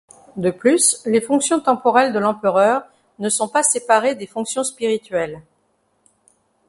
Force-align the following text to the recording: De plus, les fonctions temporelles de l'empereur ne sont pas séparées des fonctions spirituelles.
De 0.35 0.49
plus, 0.49 0.99
les 1.05 1.21
fonctions 1.21 1.59
temporelles 1.59 2.11
de 2.11 2.17
l'empereur 2.17 2.81
ne 3.19 3.29
sont 3.29 3.47
pas 3.47 3.61
séparées 3.61 4.15
des 4.15 4.25
fonctions 4.25 4.63
spirituelles. 4.63 5.43